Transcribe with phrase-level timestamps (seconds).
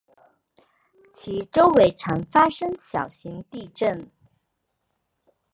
[1.13, 4.09] 其周围常发生小型地震。